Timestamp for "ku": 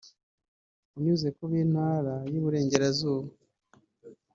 1.35-1.43